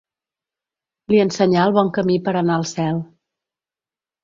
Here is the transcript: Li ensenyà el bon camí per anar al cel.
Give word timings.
Li 1.13 1.19
ensenyà 1.25 1.67
el 1.69 1.77
bon 1.77 1.93
camí 1.99 2.17
per 2.29 2.35
anar 2.41 2.59
al 2.63 2.69
cel. 2.73 3.01